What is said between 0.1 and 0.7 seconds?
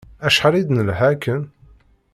Acḥal i